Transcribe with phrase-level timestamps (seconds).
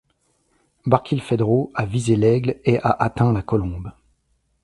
[0.87, 3.91] Barkilphedro a visé l’aigle et a atteint la colombe